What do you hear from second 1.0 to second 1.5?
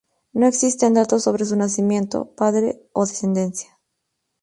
sobre